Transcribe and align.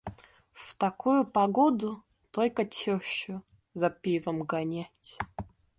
В 0.53 0.73
такую 0.79 1.27
погоду 1.27 2.03
только 2.31 2.65
тёщу 2.65 3.43
за 3.75 3.91
пивом 3.91 4.41
гонять. 4.41 5.19